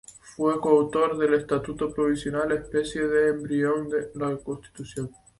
Fue 0.35 0.59
coautor 0.59 1.15
del 1.15 1.35
Estatuto 1.35 1.93
Provisional, 1.93 2.51
especie 2.53 3.03
de 3.07 3.29
embrión 3.29 3.87
de 3.87 4.09
constitución. 4.43 5.11